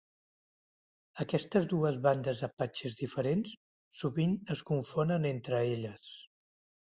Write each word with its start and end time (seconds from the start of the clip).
Aquestes 1.23 1.67
dues 1.73 1.99
bandes 2.07 2.41
apatxes 2.47 2.97
diferents 3.03 3.53
sovint 3.99 4.35
es 4.57 4.65
confonen 4.71 5.29
entre 5.35 5.61
elles. 5.77 6.11